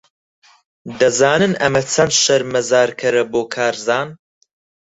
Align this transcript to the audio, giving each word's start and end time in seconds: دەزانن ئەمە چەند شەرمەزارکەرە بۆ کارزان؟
دەزانن 0.99 1.53
ئەمە 1.61 1.81
چەند 1.93 2.13
شەرمەزارکەرە 2.23 3.23
بۆ 3.31 3.41
کارزان؟ 3.53 4.07